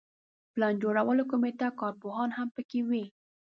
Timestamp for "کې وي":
2.69-3.03